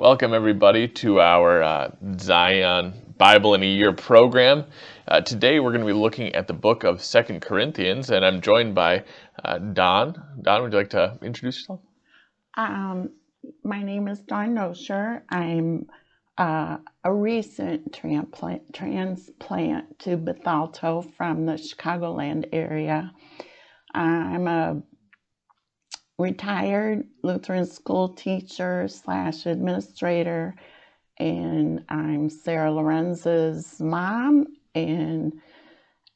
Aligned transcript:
Welcome, 0.00 0.32
everybody, 0.32 0.88
to 0.88 1.20
our 1.20 1.62
uh, 1.62 1.90
Zion 2.18 2.94
Bible 3.18 3.52
in 3.52 3.62
a 3.62 3.66
Year 3.66 3.92
program. 3.92 4.64
Uh, 5.06 5.20
today, 5.20 5.60
we're 5.60 5.72
going 5.72 5.82
to 5.82 5.86
be 5.86 5.92
looking 5.92 6.34
at 6.34 6.46
the 6.46 6.54
book 6.54 6.84
of 6.84 7.02
Second 7.02 7.42
Corinthians, 7.42 8.08
and 8.08 8.24
I'm 8.24 8.40
joined 8.40 8.74
by 8.74 9.04
uh, 9.44 9.58
Don. 9.58 10.14
Dawn, 10.40 10.62
would 10.62 10.72
you 10.72 10.78
like 10.78 10.88
to 10.90 11.18
introduce 11.20 11.58
yourself? 11.58 11.80
Um, 12.56 13.10
my 13.62 13.82
name 13.82 14.08
is 14.08 14.20
Dawn 14.20 14.54
Nosher. 14.54 15.20
I'm 15.28 15.84
uh, 16.38 16.78
a 17.04 17.12
recent 17.12 17.92
transplant, 17.92 18.72
transplant 18.72 19.98
to 19.98 20.16
Bethalto 20.16 21.14
from 21.18 21.44
the 21.44 21.56
Chicagoland 21.56 22.48
area. 22.54 23.12
I'm 23.92 24.48
a 24.48 24.80
retired 26.20 27.06
Lutheran 27.22 27.66
school 27.66 28.10
teacher 28.10 28.86
slash 28.88 29.46
administrator, 29.46 30.54
and 31.18 31.82
I'm 31.88 32.28
Sarah 32.28 32.70
Lorenz's 32.70 33.80
mom, 33.80 34.46
and 34.74 35.32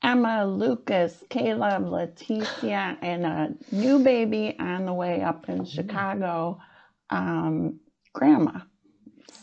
Emma, 0.02 0.46
Lucas, 0.46 1.24
Caleb, 1.30 1.84
Leticia, 1.84 2.98
and 3.00 3.24
a 3.24 3.54
new 3.72 3.98
baby 3.98 4.54
on 4.58 4.84
the 4.84 4.92
way 4.92 5.22
up 5.22 5.48
in 5.48 5.64
Chicago, 5.64 6.60
um, 7.08 7.80
Grandma. 8.12 8.60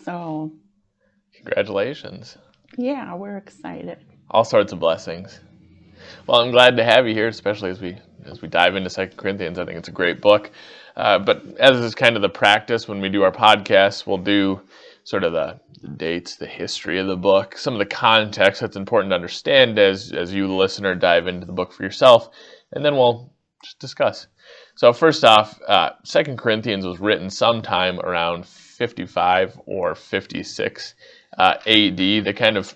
So, 0.04 0.54
congratulations. 1.34 2.38
Yeah, 2.78 3.16
we're 3.16 3.38
excited. 3.38 3.98
All 4.30 4.44
sorts 4.44 4.72
of 4.72 4.80
blessings. 4.80 5.40
Well, 6.28 6.42
I'm 6.42 6.52
glad 6.52 6.78
to 6.78 6.84
have 6.84 7.08
you 7.08 7.14
here, 7.14 7.28
especially 7.28 7.70
as 7.70 7.82
we 7.82 7.98
as 8.26 8.42
we 8.42 8.48
dive 8.48 8.76
into 8.76 8.90
Second 8.90 9.18
Corinthians. 9.18 9.58
I 9.58 9.66
think 9.66 9.78
it's 9.78 9.88
a 9.88 9.94
great 9.94 10.22
book. 10.22 10.52
Uh, 10.96 11.20
but 11.20 11.44
as 11.58 11.78
is 11.78 11.96
kind 11.96 12.16
of 12.16 12.22
the 12.22 12.30
practice 12.30 12.88
when 12.88 13.02
we 13.02 13.10
do 13.10 13.24
our 13.24 13.32
podcasts, 13.32 14.06
we'll 14.06 14.18
do 14.18 14.62
sort 15.04 15.24
of 15.24 15.34
the, 15.34 15.60
the, 15.82 15.88
dates, 15.88 16.36
the 16.36 16.46
history 16.46 17.00
of 17.00 17.08
the 17.08 17.18
book, 17.18 17.58
some 17.58 17.74
of 17.74 17.80
the 17.80 17.86
context 17.86 18.62
that's 18.62 18.76
important 18.76 19.12
to 19.12 19.16
understand 19.16 19.80
as 19.80 20.12
as 20.12 20.34
you, 20.34 20.48
the 20.48 20.54
listener, 20.54 20.96
dive 20.96 21.28
into 21.28 21.46
the 21.46 21.54
book 21.54 21.72
for 21.72 21.84
yourself, 21.84 22.30
and 22.74 22.86
then 22.86 22.96
we'll 22.96 23.32
just 23.64 23.80
discuss. 23.80 24.28
So 24.76 24.94
first 24.94 25.24
off, 25.24 25.60
uh, 25.68 25.92
Second 26.04 26.38
Corinthians 26.38 26.86
was 26.86 27.00
written 27.00 27.30
sometime 27.30 28.00
around 28.00 28.46
55 28.46 29.60
or 29.66 29.96
56 29.96 30.96
uh, 31.38 31.56
AD. 31.66 31.98
They 31.98 32.34
kind 32.34 32.58
of 32.58 32.76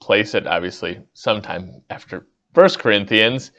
place 0.00 0.34
it, 0.34 0.46
obviously, 0.46 1.00
sometime 1.14 1.82
after 1.90 2.26
First 2.54 2.78
Corinthians 2.78 3.50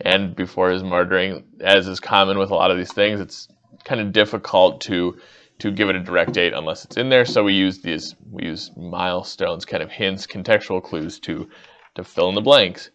and 0.00 0.34
before 0.34 0.70
his 0.70 0.82
martyring, 0.82 1.44
as 1.60 1.86
is 1.86 2.00
common 2.00 2.38
with 2.38 2.50
a 2.50 2.54
lot 2.54 2.70
of 2.70 2.78
these 2.78 2.92
things, 2.92 3.20
it's 3.20 3.48
kind 3.84 4.00
of 4.00 4.12
difficult 4.12 4.80
to 4.82 5.18
to 5.58 5.72
give 5.72 5.88
it 5.88 5.96
a 5.96 6.00
direct 6.00 6.34
date 6.34 6.52
unless 6.52 6.84
it's 6.84 6.96
in 6.96 7.08
there. 7.08 7.24
So 7.24 7.42
we 7.42 7.52
use 7.52 7.80
these 7.80 8.14
we 8.30 8.44
use 8.44 8.70
milestones, 8.76 9.64
kind 9.64 9.82
of 9.82 9.90
hints, 9.90 10.26
contextual 10.26 10.82
clues 10.82 11.18
to 11.20 11.48
to 11.96 12.04
fill 12.04 12.28
in 12.28 12.34
the 12.34 12.40
blanks. 12.40 12.90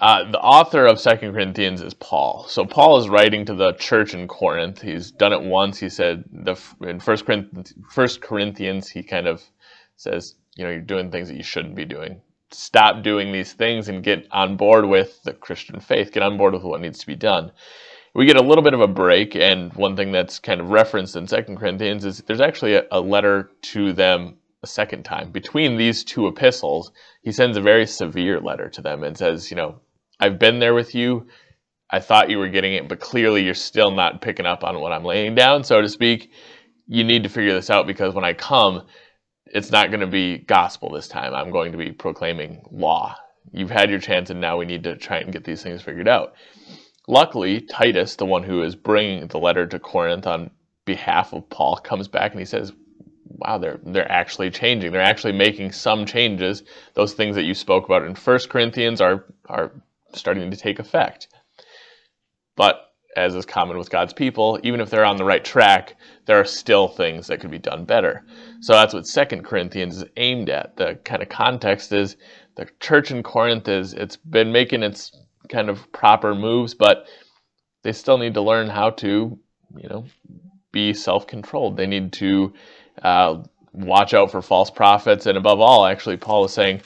Uh, 0.00 0.30
the 0.30 0.40
author 0.40 0.86
of 0.86 0.98
Second 0.98 1.32
Corinthians 1.32 1.82
is 1.82 1.94
Paul. 1.94 2.46
So 2.48 2.64
Paul 2.64 2.98
is 2.98 3.08
writing 3.08 3.44
to 3.46 3.54
the 3.54 3.72
church 3.74 4.14
in 4.14 4.28
Corinth. 4.28 4.80
He's 4.80 5.10
done 5.10 5.32
it 5.32 5.42
once. 5.42 5.78
He 5.78 5.88
said 5.88 6.24
the 6.32 6.56
in 6.82 7.00
First 7.00 7.24
Corinthians, 7.24 7.74
First 7.90 8.20
Corinthians 8.20 8.88
he 8.88 9.02
kind 9.02 9.26
of 9.26 9.42
says, 9.96 10.34
you 10.56 10.64
know, 10.64 10.70
you're 10.70 10.80
doing 10.80 11.10
things 11.10 11.28
that 11.28 11.36
you 11.36 11.42
shouldn't 11.42 11.76
be 11.76 11.84
doing 11.84 12.20
stop 12.52 13.02
doing 13.02 13.32
these 13.32 13.52
things 13.52 13.88
and 13.88 14.02
get 14.02 14.26
on 14.30 14.56
board 14.56 14.84
with 14.86 15.22
the 15.22 15.32
Christian 15.32 15.80
faith, 15.80 16.12
get 16.12 16.22
on 16.22 16.36
board 16.36 16.54
with 16.54 16.62
what 16.62 16.80
needs 16.80 16.98
to 16.98 17.06
be 17.06 17.16
done. 17.16 17.52
We 18.14 18.26
get 18.26 18.36
a 18.36 18.42
little 18.42 18.64
bit 18.64 18.74
of 18.74 18.80
a 18.80 18.88
break, 18.88 19.36
and 19.36 19.72
one 19.74 19.96
thing 19.96 20.10
that's 20.10 20.40
kind 20.40 20.60
of 20.60 20.70
referenced 20.70 21.14
in 21.14 21.28
Second 21.28 21.58
Corinthians 21.58 22.04
is 22.04 22.18
there's 22.18 22.40
actually 22.40 22.74
a, 22.74 22.84
a 22.90 23.00
letter 23.00 23.50
to 23.62 23.92
them 23.92 24.36
a 24.62 24.66
second 24.66 25.04
time. 25.04 25.30
Between 25.30 25.76
these 25.76 26.04
two 26.04 26.26
epistles, 26.26 26.90
he 27.22 27.32
sends 27.32 27.56
a 27.56 27.62
very 27.62 27.86
severe 27.86 28.40
letter 28.40 28.68
to 28.70 28.82
them 28.82 29.04
and 29.04 29.16
says, 29.16 29.50
you 29.50 29.56
know, 29.56 29.80
I've 30.18 30.38
been 30.38 30.58
there 30.58 30.74
with 30.74 30.94
you. 30.94 31.28
I 31.90 32.00
thought 32.00 32.30
you 32.30 32.38
were 32.38 32.48
getting 32.48 32.74
it, 32.74 32.88
but 32.88 33.00
clearly 33.00 33.42
you're 33.44 33.54
still 33.54 33.90
not 33.90 34.20
picking 34.20 34.46
up 34.46 34.64
on 34.64 34.80
what 34.80 34.92
I'm 34.92 35.04
laying 35.04 35.34
down, 35.34 35.64
so 35.64 35.80
to 35.80 35.88
speak. 35.88 36.30
You 36.86 37.04
need 37.04 37.22
to 37.22 37.28
figure 37.28 37.54
this 37.54 37.70
out 37.70 37.86
because 37.86 38.14
when 38.14 38.24
I 38.24 38.32
come, 38.32 38.82
it's 39.52 39.70
not 39.70 39.90
going 39.90 40.00
to 40.00 40.06
be 40.06 40.38
gospel 40.38 40.90
this 40.90 41.08
time. 41.08 41.34
I'm 41.34 41.50
going 41.50 41.72
to 41.72 41.78
be 41.78 41.92
proclaiming 41.92 42.62
law. 42.70 43.16
You've 43.52 43.70
had 43.70 43.90
your 43.90 43.98
chance, 43.98 44.30
and 44.30 44.40
now 44.40 44.56
we 44.56 44.64
need 44.64 44.84
to 44.84 44.96
try 44.96 45.18
and 45.18 45.32
get 45.32 45.44
these 45.44 45.62
things 45.62 45.82
figured 45.82 46.08
out. 46.08 46.34
Luckily, 47.08 47.60
Titus, 47.60 48.16
the 48.16 48.26
one 48.26 48.42
who 48.42 48.62
is 48.62 48.76
bringing 48.76 49.26
the 49.26 49.38
letter 49.38 49.66
to 49.66 49.78
Corinth 49.78 50.26
on 50.26 50.50
behalf 50.84 51.32
of 51.32 51.48
Paul, 51.48 51.76
comes 51.76 52.06
back 52.06 52.30
and 52.30 52.40
he 52.40 52.46
says, 52.46 52.72
"Wow, 53.26 53.58
they're 53.58 53.80
they're 53.82 54.10
actually 54.10 54.50
changing. 54.50 54.92
They're 54.92 55.00
actually 55.00 55.32
making 55.32 55.72
some 55.72 56.06
changes. 56.06 56.62
Those 56.94 57.14
things 57.14 57.34
that 57.36 57.44
you 57.44 57.54
spoke 57.54 57.86
about 57.86 58.04
in 58.04 58.14
First 58.14 58.50
Corinthians 58.50 59.00
are 59.00 59.24
are 59.46 59.72
starting 60.14 60.50
to 60.50 60.56
take 60.56 60.78
effect." 60.78 61.26
But 62.54 62.89
as 63.20 63.34
is 63.34 63.46
common 63.46 63.78
with 63.78 63.90
God's 63.90 64.12
people, 64.12 64.58
even 64.62 64.80
if 64.80 64.90
they're 64.90 65.04
on 65.04 65.16
the 65.16 65.24
right 65.24 65.44
track, 65.44 65.96
there 66.26 66.40
are 66.40 66.44
still 66.44 66.88
things 66.88 67.26
that 67.26 67.40
could 67.40 67.50
be 67.50 67.58
done 67.58 67.84
better. 67.84 68.24
So 68.60 68.72
that's 68.72 68.94
what 68.94 69.06
Second 69.06 69.44
Corinthians 69.44 69.98
is 69.98 70.04
aimed 70.16 70.48
at. 70.50 70.76
The 70.76 70.98
kind 71.04 71.22
of 71.22 71.28
context 71.28 71.92
is 71.92 72.16
the 72.56 72.66
church 72.80 73.10
in 73.10 73.22
Corinth 73.22 73.68
is 73.68 73.92
it's 73.92 74.16
been 74.16 74.52
making 74.52 74.82
its 74.82 75.12
kind 75.48 75.68
of 75.68 75.92
proper 75.92 76.34
moves, 76.34 76.74
but 76.74 77.06
they 77.82 77.92
still 77.92 78.18
need 78.18 78.34
to 78.34 78.42
learn 78.42 78.68
how 78.68 78.90
to, 78.90 79.38
you 79.76 79.88
know, 79.88 80.04
be 80.72 80.94
self-controlled. 80.94 81.76
They 81.76 81.86
need 81.86 82.12
to 82.14 82.52
uh, 83.02 83.42
watch 83.72 84.14
out 84.14 84.30
for 84.30 84.42
false 84.42 84.70
prophets, 84.70 85.26
and 85.26 85.36
above 85.38 85.60
all, 85.60 85.86
actually, 85.86 86.16
Paul 86.16 86.44
is 86.44 86.52
saying, 86.52 86.82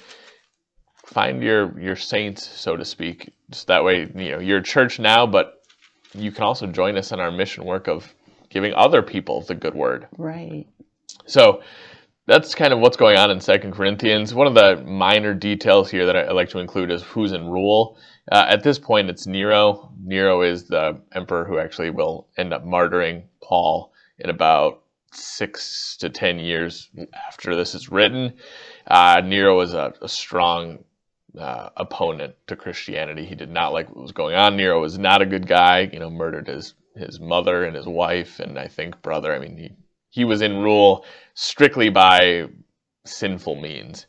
find 1.06 1.42
your 1.42 1.78
your 1.78 1.96
saints, 1.96 2.46
so 2.46 2.76
to 2.76 2.84
speak. 2.84 3.30
Just 3.50 3.66
that 3.66 3.84
way, 3.84 4.08
you 4.14 4.30
know, 4.30 4.38
you're 4.38 4.58
a 4.58 4.62
church 4.62 4.98
now, 4.98 5.26
but 5.26 5.63
you 6.14 6.32
can 6.32 6.44
also 6.44 6.66
join 6.66 6.96
us 6.96 7.12
in 7.12 7.20
our 7.20 7.30
mission 7.30 7.64
work 7.64 7.88
of 7.88 8.12
giving 8.48 8.72
other 8.74 9.02
people 9.02 9.42
the 9.42 9.54
good 9.54 9.74
word. 9.74 10.06
Right. 10.16 10.66
So 11.26 11.62
that's 12.26 12.54
kind 12.54 12.72
of 12.72 12.78
what's 12.80 12.96
going 12.96 13.16
on 13.18 13.30
in 13.30 13.40
Second 13.40 13.72
Corinthians. 13.72 14.34
One 14.34 14.46
of 14.46 14.54
the 14.54 14.82
minor 14.84 15.34
details 15.34 15.90
here 15.90 16.06
that 16.06 16.16
I 16.16 16.32
like 16.32 16.48
to 16.50 16.58
include 16.58 16.90
is 16.90 17.02
who's 17.02 17.32
in 17.32 17.48
rule. 17.48 17.98
Uh, 18.30 18.46
at 18.48 18.62
this 18.62 18.78
point, 18.78 19.10
it's 19.10 19.26
Nero. 19.26 19.92
Nero 20.02 20.42
is 20.42 20.66
the 20.68 21.00
emperor 21.12 21.44
who 21.44 21.58
actually 21.58 21.90
will 21.90 22.28
end 22.38 22.54
up 22.54 22.64
martyring 22.64 23.24
Paul 23.42 23.92
in 24.18 24.30
about 24.30 24.82
six 25.12 25.96
to 25.98 26.08
ten 26.08 26.38
years 26.38 26.88
after 27.28 27.54
this 27.54 27.74
is 27.74 27.90
written. 27.90 28.32
Uh, 28.86 29.20
Nero 29.24 29.60
is 29.60 29.74
a, 29.74 29.92
a 30.00 30.08
strong 30.08 30.78
uh, 31.38 31.70
opponent 31.76 32.34
to 32.46 32.56
Christianity. 32.56 33.24
He 33.24 33.34
did 33.34 33.50
not 33.50 33.72
like 33.72 33.88
what 33.88 34.02
was 34.02 34.12
going 34.12 34.34
on. 34.34 34.56
Nero 34.56 34.80
was 34.80 34.98
not 34.98 35.22
a 35.22 35.26
good 35.26 35.46
guy. 35.46 35.88
You 35.92 35.98
know, 35.98 36.10
murdered 36.10 36.46
his 36.46 36.74
his 36.96 37.20
mother 37.20 37.64
and 37.64 37.74
his 37.74 37.86
wife, 37.86 38.40
and 38.40 38.58
I 38.58 38.68
think 38.68 39.00
brother. 39.02 39.34
I 39.34 39.38
mean, 39.38 39.56
he 39.56 39.70
he 40.10 40.24
was 40.24 40.42
in 40.42 40.58
rule 40.58 41.04
strictly 41.34 41.88
by 41.88 42.48
sinful 43.04 43.56
means, 43.60 44.06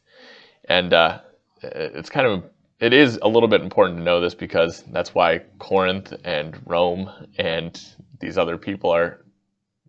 and 0.69 0.93
uh, 0.93 1.21
it's 1.61 2.09
kind 2.09 2.27
of 2.27 2.43
it 2.79 2.93
is 2.93 3.17
a 3.21 3.27
little 3.27 3.49
bit 3.49 3.61
important 3.61 3.97
to 3.97 4.03
know 4.03 4.19
this 4.19 4.35
because 4.35 4.83
that's 4.91 5.15
why 5.15 5.39
Corinth 5.59 6.13
and 6.23 6.59
Rome 6.65 7.09
and 7.37 7.81
these 8.19 8.37
other 8.37 8.57
people 8.57 8.91
are 8.91 9.25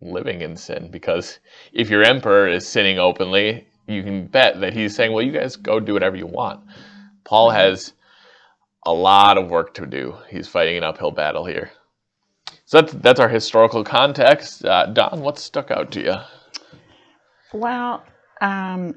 living 0.00 0.40
in 0.40 0.56
sin. 0.56 0.88
Because 0.90 1.40
if 1.72 1.90
your 1.90 2.02
emperor 2.02 2.48
is 2.48 2.66
sinning 2.66 2.98
openly, 2.98 3.66
you 3.88 4.02
can 4.02 4.26
bet 4.26 4.60
that 4.60 4.72
he's 4.72 4.94
saying, 4.94 5.12
"Well, 5.12 5.24
you 5.24 5.32
guys 5.32 5.56
go 5.56 5.80
do 5.80 5.92
whatever 5.92 6.16
you 6.16 6.26
want." 6.26 6.60
Paul 7.26 7.50
has 7.50 7.92
a 8.86 8.92
lot 8.92 9.36
of 9.36 9.50
work 9.50 9.74
to 9.74 9.86
do. 9.86 10.16
He's 10.30 10.48
fighting 10.48 10.78
an 10.78 10.84
uphill 10.84 11.10
battle 11.10 11.44
here. 11.44 11.72
So 12.64 12.80
that's 12.80 12.92
that's 12.94 13.20
our 13.20 13.28
historical 13.28 13.84
context. 13.84 14.64
Uh, 14.64 14.86
Dawn, 14.86 15.20
what 15.20 15.38
stuck 15.38 15.70
out 15.70 15.90
to 15.92 16.02
you? 16.02 16.14
Well, 17.52 18.04
um, 18.40 18.94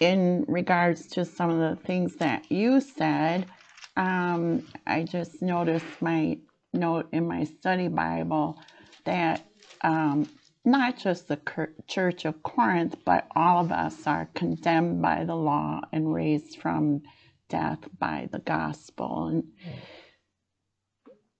in 0.00 0.44
regards 0.48 1.06
to 1.08 1.24
some 1.24 1.50
of 1.50 1.58
the 1.58 1.82
things 1.84 2.16
that 2.16 2.50
you 2.50 2.80
said, 2.80 3.46
um, 3.96 4.66
I 4.86 5.04
just 5.04 5.42
noticed 5.42 5.86
my 6.00 6.38
note 6.74 7.08
in 7.12 7.26
my 7.26 7.44
study 7.44 7.88
Bible 7.88 8.58
that 9.04 9.46
um, 9.82 10.28
not 10.66 10.98
just 10.98 11.28
the 11.28 11.38
Church 11.86 12.24
of 12.24 12.42
Corinth, 12.42 12.96
but 13.04 13.28
all 13.36 13.64
of 13.64 13.70
us 13.70 14.04
are 14.06 14.28
condemned 14.34 15.00
by 15.00 15.24
the 15.24 15.36
law 15.36 15.80
and 15.92 16.12
raised 16.12 16.60
from 16.60 17.02
death 17.48 17.78
by 18.00 18.28
the 18.32 18.40
gospel. 18.40 19.28
And 19.28 19.44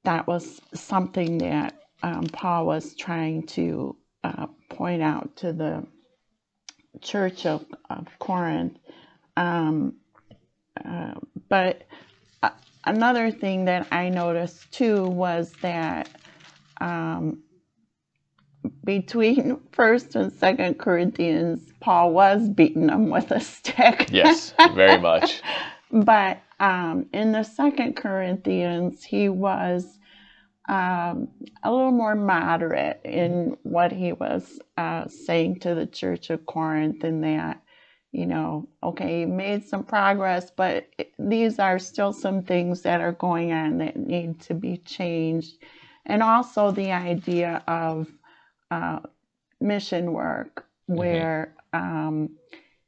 that 0.04 0.28
was 0.28 0.60
something 0.74 1.38
that 1.38 1.74
um, 2.04 2.26
Paul 2.26 2.66
was 2.66 2.94
trying 2.94 3.46
to 3.48 3.96
uh, 4.22 4.46
point 4.70 5.02
out 5.02 5.34
to 5.38 5.52
the 5.52 5.84
Church 7.00 7.46
of, 7.46 7.66
of 7.90 8.06
Corinth. 8.20 8.78
Um, 9.36 9.96
uh, 10.82 11.14
but 11.48 11.82
uh, 12.44 12.50
another 12.84 13.32
thing 13.32 13.64
that 13.64 13.88
I 13.90 14.08
noticed 14.08 14.70
too 14.72 15.04
was 15.04 15.52
that 15.62 16.08
um, 16.80 17.42
between 18.84 19.60
First 19.72 20.14
and 20.14 20.32
Second 20.32 20.78
Corinthians, 20.78 21.72
Paul 21.80 22.12
was 22.12 22.48
beating 22.48 22.86
them 22.86 23.10
with 23.10 23.30
a 23.30 23.40
stick. 23.40 24.08
Yes, 24.10 24.54
very 24.74 24.98
much. 24.98 25.42
but 25.90 26.38
um, 26.60 27.06
in 27.12 27.32
the 27.32 27.42
Second 27.42 27.96
Corinthians, 27.96 29.04
he 29.04 29.28
was 29.28 29.98
um, 30.68 31.28
a 31.62 31.70
little 31.70 31.92
more 31.92 32.14
moderate 32.14 33.00
in 33.04 33.56
what 33.62 33.92
he 33.92 34.12
was 34.12 34.58
uh, 34.76 35.06
saying 35.08 35.60
to 35.60 35.74
the 35.74 35.86
church 35.86 36.30
of 36.30 36.44
Corinth, 36.46 37.04
in 37.04 37.20
that, 37.20 37.62
you 38.10 38.26
know, 38.26 38.68
okay, 38.82 39.20
you 39.20 39.26
made 39.28 39.64
some 39.64 39.84
progress, 39.84 40.50
but 40.50 40.88
these 41.18 41.58
are 41.58 41.78
still 41.78 42.12
some 42.12 42.42
things 42.42 42.82
that 42.82 43.00
are 43.00 43.12
going 43.12 43.52
on 43.52 43.78
that 43.78 43.96
need 43.96 44.40
to 44.40 44.54
be 44.54 44.78
changed. 44.78 45.58
And 46.06 46.22
also 46.22 46.70
the 46.70 46.92
idea 46.92 47.62
of 47.68 48.08
uh, 48.70 49.00
mission 49.60 50.12
work, 50.12 50.66
mm-hmm. 50.88 50.98
where 50.98 51.54
mm-hmm. 51.74 52.08
um, 52.08 52.30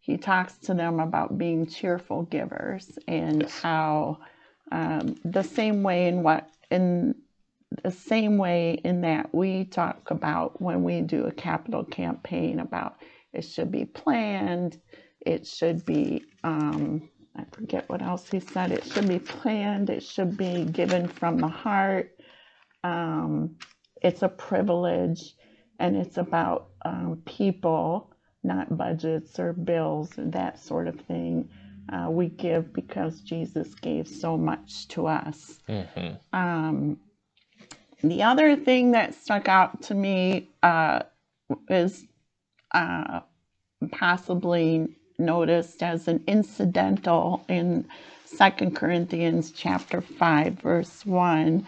he 0.00 0.16
talks 0.16 0.56
to 0.58 0.74
them 0.74 1.00
about 1.00 1.38
being 1.38 1.66
cheerful 1.66 2.22
givers 2.22 2.98
and 3.06 3.42
yes. 3.42 3.60
how 3.60 4.18
um, 4.72 5.16
the 5.24 5.42
same 5.42 5.82
way 5.82 6.08
in 6.08 6.22
what 6.22 6.48
in 6.70 7.14
the 7.84 7.90
same 7.90 8.38
way 8.38 8.80
in 8.84 9.02
that 9.02 9.34
we 9.34 9.64
talk 9.64 10.10
about 10.10 10.60
when 10.60 10.82
we 10.82 11.02
do 11.02 11.26
a 11.26 11.32
capital 11.32 11.84
campaign 11.84 12.60
about 12.60 12.96
it 13.32 13.42
should 13.42 13.70
be 13.70 13.84
planned, 13.84 14.80
it 15.20 15.46
should 15.46 15.84
be, 15.84 16.24
um, 16.44 17.08
I 17.36 17.44
forget 17.52 17.88
what 17.88 18.02
else 18.02 18.28
he 18.30 18.40
said, 18.40 18.72
it 18.72 18.84
should 18.84 19.08
be 19.08 19.18
planned, 19.18 19.90
it 19.90 20.02
should 20.02 20.36
be 20.36 20.64
given 20.64 21.06
from 21.06 21.38
the 21.38 21.48
heart. 21.48 22.18
Um, 22.82 23.56
it's 24.00 24.22
a 24.22 24.28
privilege 24.28 25.34
and 25.78 25.96
it's 25.96 26.16
about 26.16 26.68
um, 26.84 27.22
people, 27.24 28.10
not 28.42 28.76
budgets 28.76 29.38
or 29.38 29.52
bills 29.52 30.18
and 30.18 30.32
that 30.32 30.58
sort 30.58 30.88
of 30.88 31.00
thing. 31.00 31.48
Uh, 31.92 32.08
we 32.10 32.28
give 32.28 32.72
because 32.72 33.20
Jesus 33.20 33.74
gave 33.74 34.06
so 34.06 34.36
much 34.36 34.88
to 34.88 35.06
us. 35.06 35.58
Mm-hmm. 35.68 36.36
Um, 36.38 36.98
the 38.02 38.22
other 38.22 38.56
thing 38.56 38.92
that 38.92 39.14
stuck 39.14 39.48
out 39.48 39.82
to 39.82 39.94
me 39.94 40.50
uh, 40.62 41.02
is 41.68 42.04
uh, 42.72 43.20
possibly 43.90 44.88
noticed 45.18 45.82
as 45.82 46.08
an 46.08 46.22
incidental 46.26 47.44
in 47.48 47.86
Second 48.24 48.76
Corinthians 48.76 49.50
chapter 49.50 50.00
5, 50.00 50.54
verse 50.54 51.04
1. 51.04 51.66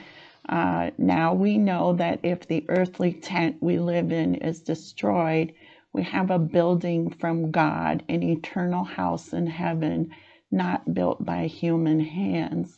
Uh, 0.50 0.90
now 0.98 1.32
we 1.32 1.56
know 1.56 1.92
that 1.94 2.18
if 2.24 2.48
the 2.48 2.64
earthly 2.68 3.12
tent 3.12 3.56
we 3.60 3.78
live 3.78 4.10
in 4.10 4.34
is 4.34 4.60
destroyed, 4.60 5.54
we 5.92 6.02
have 6.02 6.30
a 6.32 6.40
building 6.40 7.08
from 7.08 7.52
God, 7.52 8.02
an 8.08 8.24
eternal 8.24 8.82
house 8.82 9.32
in 9.32 9.46
heaven, 9.46 10.10
not 10.50 10.92
built 10.92 11.24
by 11.24 11.46
human 11.46 12.00
hands. 12.00 12.76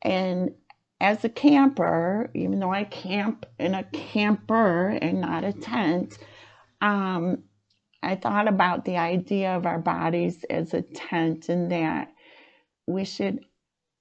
And 0.00 0.54
as 1.02 1.22
a 1.22 1.28
camper, 1.28 2.30
even 2.34 2.60
though 2.60 2.72
I 2.72 2.84
camp 2.84 3.44
in 3.58 3.74
a 3.74 3.84
camper 3.84 4.88
and 4.88 5.20
not 5.20 5.44
a 5.44 5.52
tent, 5.52 6.16
um, 6.80 7.42
I 8.02 8.16
thought 8.16 8.48
about 8.48 8.86
the 8.86 8.96
idea 8.96 9.54
of 9.54 9.66
our 9.66 9.78
bodies 9.78 10.44
as 10.48 10.72
a 10.72 10.80
tent 10.82 11.50
and 11.50 11.70
that 11.70 12.12
we 12.86 13.04
should 13.04 13.40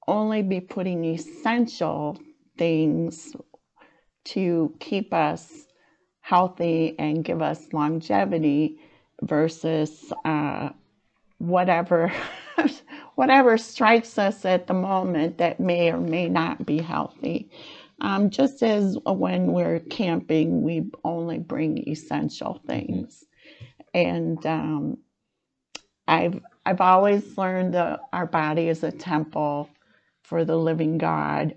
only 0.07 0.43
be 0.43 0.61
putting 0.61 1.03
essential 1.03 2.17
things 2.57 3.35
to 4.25 4.75
keep 4.79 5.13
us 5.13 5.67
healthy 6.21 6.95
and 6.99 7.23
give 7.25 7.41
us 7.41 7.73
longevity 7.73 8.79
versus 9.23 10.13
uh, 10.25 10.69
whatever 11.39 12.11
whatever 13.15 13.57
strikes 13.57 14.17
us 14.17 14.45
at 14.45 14.67
the 14.67 14.73
moment 14.73 15.37
that 15.39 15.59
may 15.59 15.91
or 15.91 15.99
may 15.99 16.29
not 16.29 16.65
be 16.65 16.79
healthy. 16.79 17.49
Um, 18.01 18.29
just 18.29 18.63
as 18.63 18.97
when 19.05 19.53
we're 19.53 19.79
camping, 19.79 20.63
we 20.63 20.89
only 21.03 21.39
bring 21.39 21.87
essential 21.87 22.61
things. 22.67 23.23
And 23.93 24.43
um, 24.45 24.97
I've 26.07 26.39
I've 26.65 26.81
always 26.81 27.37
learned 27.37 27.73
that 27.75 28.01
our 28.13 28.27
body 28.27 28.67
is 28.69 28.83
a 28.83 28.91
temple 28.91 29.69
for 30.23 30.45
the 30.45 30.57
living 30.57 30.97
God. 30.97 31.55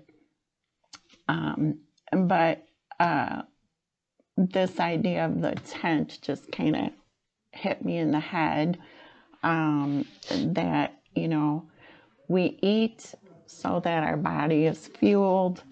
Um, 1.27 1.79
but 2.11 2.65
uh, 2.99 3.43
this 4.37 4.79
idea 4.79 5.25
of 5.25 5.41
the 5.41 5.55
tent 5.67 6.19
just 6.21 6.51
kind 6.51 6.75
of 6.75 6.89
hit 7.53 7.83
me 7.85 7.97
in 7.97 8.11
the 8.11 8.19
head 8.19 8.77
um, 9.43 10.05
that 10.31 10.99
you 11.15 11.27
know, 11.27 11.65
we 12.27 12.59
eat 12.61 13.13
so 13.47 13.81
that 13.83 14.03
our 14.03 14.17
body 14.17 14.65
is 14.65 14.87
fueled, 14.87 15.63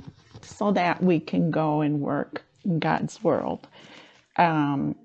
so 0.42 0.72
that 0.72 1.04
we 1.04 1.20
can 1.20 1.52
go 1.52 1.82
and 1.82 2.02
work 2.02 2.44
in 2.66 2.80
God's 2.80 3.24
world 3.24 3.68
um, 4.38 4.96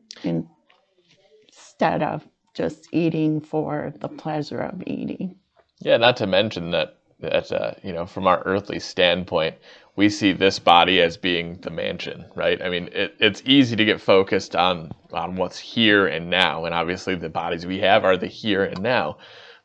instead 1.52 2.02
of 2.02 2.26
just 2.54 2.88
eating 2.92 3.40
for 3.40 3.92
the 4.00 4.08
pleasure 4.08 4.60
of 4.60 4.82
eating. 4.86 5.36
Yeah, 5.80 5.96
not 5.98 6.16
to 6.18 6.26
mention 6.26 6.70
that 6.72 6.96
that 7.20 7.52
uh, 7.52 7.72
you 7.82 7.92
know 7.92 8.06
from 8.06 8.26
our 8.26 8.42
earthly 8.46 8.80
standpoint, 8.80 9.56
we 9.98 10.08
see 10.08 10.32
this 10.32 10.60
body 10.60 11.02
as 11.02 11.16
being 11.16 11.58
the 11.62 11.70
mansion, 11.70 12.24
right? 12.36 12.62
I 12.62 12.68
mean, 12.68 12.88
it, 12.92 13.16
it's 13.18 13.42
easy 13.44 13.74
to 13.74 13.84
get 13.84 14.00
focused 14.00 14.54
on 14.54 14.92
on 15.12 15.34
what's 15.34 15.58
here 15.58 16.06
and 16.06 16.30
now, 16.30 16.66
and 16.66 16.72
obviously 16.72 17.16
the 17.16 17.28
bodies 17.28 17.66
we 17.66 17.80
have 17.80 18.04
are 18.04 18.16
the 18.16 18.28
here 18.28 18.62
and 18.62 18.80
now. 18.80 19.18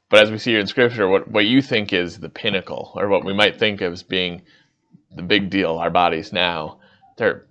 But 0.10 0.24
as 0.24 0.32
we 0.32 0.40
see 0.40 0.50
here 0.50 0.60
in 0.60 0.66
Scripture, 0.66 1.08
what, 1.08 1.28
what 1.28 1.46
you 1.46 1.62
think 1.62 1.94
is 1.94 2.20
the 2.20 2.30
pinnacle, 2.30 2.94
or 2.96 3.10
what 3.10 3.24
we 3.24 3.32
might 3.32 3.60
think 3.60 3.82
of 3.82 3.94
as 3.94 4.02
being 4.02 4.42
the 5.16 5.22
big 5.22 5.52
deal, 5.52 5.78
our 5.78 5.92
bodies 5.92 6.34
now, 6.34 6.80
they're 7.18 7.46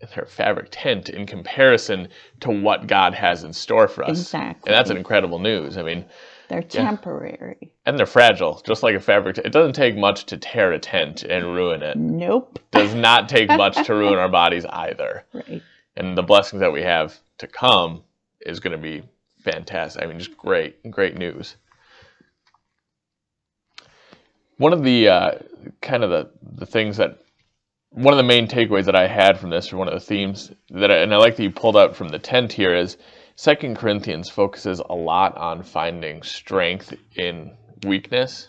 they're 0.00 0.24
a 0.24 0.26
fabric 0.26 0.68
tent 0.70 1.10
in 1.10 1.26
comparison 1.26 2.08
to 2.40 2.50
what 2.50 2.86
God 2.86 3.12
has 3.12 3.44
in 3.44 3.52
store 3.52 3.88
for 3.88 4.04
us. 4.04 4.18
Exactly. 4.18 4.70
And 4.70 4.74
that's 4.74 4.88
an 4.88 4.96
incredible 4.96 5.38
news. 5.38 5.76
I 5.76 5.82
mean, 5.82 6.06
they're 6.48 6.62
temporary. 6.62 7.56
Yeah. 7.60 7.68
And 7.86 7.98
they're 7.98 8.06
fragile, 8.06 8.60
just 8.64 8.82
like 8.82 8.94
a 8.94 9.00
fabric. 9.00 9.38
It 9.38 9.52
doesn't 9.52 9.74
take 9.74 9.96
much 9.96 10.26
to 10.26 10.36
tear 10.36 10.72
a 10.72 10.78
tent 10.78 11.22
and 11.22 11.54
ruin 11.54 11.82
it. 11.82 11.96
Nope. 11.96 12.58
Does 12.70 12.94
not 12.94 13.28
take 13.28 13.48
much 13.48 13.86
to 13.86 13.94
ruin 13.94 14.18
our 14.18 14.28
bodies 14.28 14.64
either. 14.66 15.24
Right. 15.32 15.62
And 15.96 16.16
the 16.16 16.22
blessings 16.22 16.60
that 16.60 16.72
we 16.72 16.82
have 16.82 17.18
to 17.38 17.46
come 17.46 18.02
is 18.40 18.60
going 18.60 18.72
to 18.72 18.82
be 18.82 19.02
fantastic. 19.42 20.02
I 20.02 20.06
mean, 20.06 20.18
just 20.18 20.36
great, 20.36 20.90
great 20.90 21.16
news. 21.16 21.56
One 24.58 24.72
of 24.72 24.82
the 24.82 25.08
uh, 25.08 25.30
kind 25.80 26.04
of 26.04 26.10
the, 26.10 26.30
the 26.56 26.66
things 26.66 26.96
that 26.98 27.18
one 27.90 28.14
of 28.14 28.18
the 28.18 28.22
main 28.22 28.46
takeaways 28.46 28.86
that 28.86 28.96
I 28.96 29.06
had 29.06 29.38
from 29.38 29.50
this, 29.50 29.72
or 29.72 29.76
one 29.76 29.88
of 29.88 29.94
the 29.94 30.00
themes 30.00 30.50
that, 30.70 30.90
I, 30.90 30.98
and 30.98 31.12
I 31.12 31.18
like 31.18 31.36
that 31.36 31.42
you 31.42 31.50
pulled 31.50 31.76
out 31.76 31.94
from 31.94 32.08
the 32.08 32.18
tent 32.18 32.52
here, 32.52 32.74
is 32.74 32.96
Second 33.36 33.76
Corinthians 33.76 34.28
focuses 34.28 34.80
a 34.80 34.94
lot 34.94 35.36
on 35.36 35.62
finding 35.62 36.22
strength 36.22 36.94
in 37.16 37.56
weakness. 37.84 38.48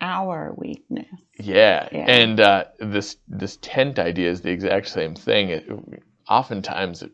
Our 0.00 0.54
weakness. 0.56 1.06
Yeah, 1.38 1.88
yeah. 1.92 2.04
and 2.08 2.40
uh, 2.40 2.64
this 2.80 3.16
this 3.28 3.58
tent 3.62 3.98
idea 3.98 4.30
is 4.30 4.40
the 4.40 4.50
exact 4.50 4.88
same 4.88 5.14
thing. 5.14 5.50
It, 5.50 5.70
oftentimes, 6.28 7.04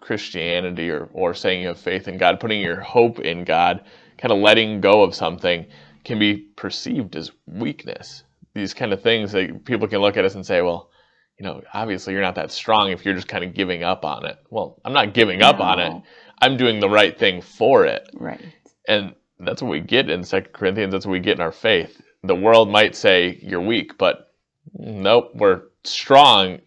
Christianity 0.00 0.90
or 0.90 1.08
or 1.12 1.34
saying 1.34 1.62
you 1.62 1.68
have 1.68 1.78
faith 1.78 2.08
in 2.08 2.18
God, 2.18 2.40
putting 2.40 2.60
your 2.60 2.80
hope 2.80 3.20
in 3.20 3.44
God, 3.44 3.84
kind 4.18 4.32
of 4.32 4.38
letting 4.38 4.80
go 4.80 5.02
of 5.02 5.14
something 5.14 5.66
can 6.04 6.18
be 6.18 6.36
perceived 6.36 7.16
as 7.16 7.30
weakness. 7.46 8.24
These 8.54 8.74
kind 8.74 8.92
of 8.92 9.02
things 9.02 9.32
that 9.32 9.64
people 9.64 9.88
can 9.88 10.00
look 10.00 10.16
at 10.16 10.24
us 10.24 10.34
and 10.34 10.44
say, 10.44 10.60
well, 10.62 10.90
you 11.38 11.44
know, 11.44 11.62
obviously 11.72 12.12
you're 12.12 12.22
not 12.22 12.36
that 12.36 12.52
strong 12.52 12.90
if 12.90 13.04
you're 13.04 13.14
just 13.14 13.28
kind 13.28 13.44
of 13.44 13.54
giving 13.54 13.82
up 13.82 14.04
on 14.04 14.26
it. 14.26 14.38
Well, 14.50 14.80
I'm 14.84 14.92
not 14.92 15.14
giving 15.14 15.42
up 15.42 15.58
no. 15.58 15.64
on 15.64 15.80
it. 15.80 16.02
I'm 16.40 16.56
doing 16.56 16.80
the 16.80 16.88
right 16.88 17.18
thing 17.18 17.42
for 17.42 17.84
it. 17.86 18.08
Right. 18.14 18.40
And 18.88 19.14
that's 19.40 19.62
what 19.62 19.70
we 19.70 19.80
get 19.80 20.10
in 20.10 20.22
Second 20.22 20.52
Corinthians. 20.52 20.92
That's 20.92 21.06
what 21.06 21.12
we 21.12 21.20
get 21.20 21.36
in 21.36 21.40
our 21.40 21.52
faith. 21.52 22.00
The 22.22 22.34
world 22.34 22.70
might 22.70 22.94
say 22.94 23.38
you're 23.42 23.60
weak, 23.60 23.98
but 23.98 24.32
nope, 24.74 25.32
we're 25.34 25.62
strong 25.84 26.60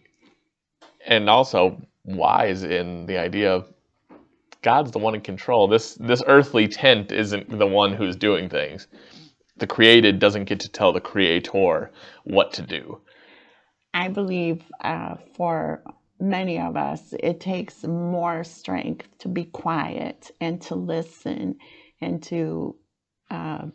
and 1.06 1.28
also 1.28 1.80
wise 2.04 2.62
in 2.62 3.06
the 3.06 3.18
idea 3.18 3.52
of 3.52 3.72
God's 4.62 4.90
the 4.90 4.98
one 4.98 5.14
in 5.14 5.20
control. 5.20 5.68
This 5.68 5.94
this 5.94 6.22
earthly 6.26 6.68
tent 6.68 7.12
isn't 7.12 7.58
the 7.58 7.66
one 7.66 7.92
who's 7.92 8.16
doing 8.16 8.48
things 8.48 8.88
the 9.58 9.66
created 9.66 10.18
doesn't 10.18 10.44
get 10.44 10.60
to 10.60 10.68
tell 10.68 10.92
the 10.92 11.00
creator 11.00 11.90
what 12.24 12.52
to 12.54 12.62
do. 12.62 13.00
I 13.98 14.06
believe 14.06 14.62
uh, 14.80 15.16
for 15.34 15.82
many 16.20 16.60
of 16.60 16.76
us, 16.76 17.14
it 17.18 17.40
takes 17.40 17.82
more 17.82 18.44
strength 18.44 19.08
to 19.18 19.28
be 19.28 19.46
quiet 19.46 20.30
and 20.40 20.60
to 20.62 20.76
listen 20.76 21.56
and 22.00 22.22
to 22.24 22.76
uh, 23.28 23.66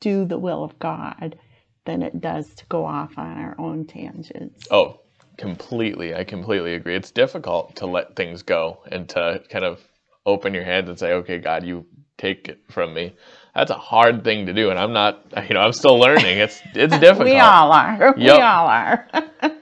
do 0.00 0.24
the 0.24 0.38
will 0.38 0.64
of 0.64 0.76
God 0.80 1.38
than 1.84 2.02
it 2.02 2.20
does 2.20 2.52
to 2.56 2.66
go 2.66 2.84
off 2.84 3.16
on 3.16 3.38
our 3.38 3.54
own 3.60 3.86
tangents. 3.86 4.66
Oh, 4.72 5.00
completely. 5.36 6.12
I 6.12 6.24
completely 6.24 6.74
agree. 6.74 6.96
It's 6.96 7.12
difficult 7.12 7.76
to 7.76 7.86
let 7.86 8.16
things 8.16 8.42
go 8.42 8.80
and 8.90 9.08
to 9.10 9.44
kind 9.48 9.64
of 9.64 9.80
open 10.26 10.54
your 10.54 10.64
hands 10.64 10.88
and 10.88 10.98
say, 10.98 11.12
"Okay, 11.12 11.38
God, 11.38 11.64
you 11.64 11.86
take 12.18 12.48
it 12.48 12.58
from 12.68 12.92
me." 12.94 13.14
That's 13.54 13.70
a 13.70 13.78
hard 13.78 14.24
thing 14.24 14.46
to 14.46 14.52
do, 14.52 14.70
and 14.70 14.78
I'm 14.78 14.92
not. 14.92 15.24
You 15.48 15.54
know, 15.54 15.60
I'm 15.60 15.72
still 15.72 15.98
learning. 16.00 16.38
It's 16.38 16.60
it's 16.74 16.98
difficult. 16.98 17.26
we 17.26 17.38
all 17.38 17.70
are. 17.70 18.14
We 18.16 18.28
all 18.30 18.66
are. 18.66 19.08